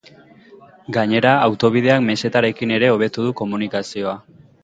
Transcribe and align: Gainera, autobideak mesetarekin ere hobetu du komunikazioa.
Gainera, 0.95 1.33
autobideak 1.49 2.01
mesetarekin 2.07 2.75
ere 2.79 2.91
hobetu 2.97 3.27
du 3.29 3.37
komunikazioa. 3.45 4.19